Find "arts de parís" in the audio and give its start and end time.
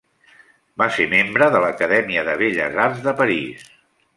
2.89-3.71